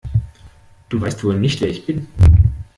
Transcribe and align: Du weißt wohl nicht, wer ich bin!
Du 0.89 0.99
weißt 0.99 1.23
wohl 1.25 1.39
nicht, 1.39 1.61
wer 1.61 1.69
ich 1.69 1.85
bin! 1.85 2.07